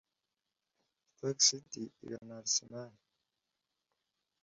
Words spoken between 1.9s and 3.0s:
igakina na Arsenal